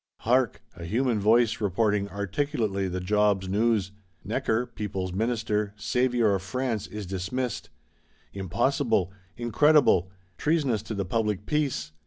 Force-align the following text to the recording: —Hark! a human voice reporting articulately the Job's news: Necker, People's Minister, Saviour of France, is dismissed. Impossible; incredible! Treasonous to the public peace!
—Hark! 0.21 0.63
a 0.75 0.83
human 0.85 1.19
voice 1.19 1.61
reporting 1.61 2.09
articulately 2.09 2.87
the 2.87 2.99
Job's 2.99 3.47
news: 3.47 3.91
Necker, 4.23 4.65
People's 4.65 5.13
Minister, 5.13 5.75
Saviour 5.77 6.33
of 6.33 6.41
France, 6.41 6.87
is 6.87 7.05
dismissed. 7.05 7.69
Impossible; 8.33 9.11
incredible! 9.37 10.09
Treasonous 10.39 10.81
to 10.81 10.95
the 10.95 11.05
public 11.05 11.45
peace! 11.45 11.91